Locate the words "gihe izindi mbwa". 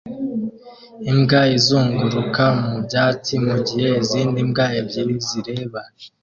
3.67-4.65